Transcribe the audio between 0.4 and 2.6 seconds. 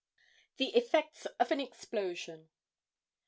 THE EFFECTS OF AN EXPLOSION.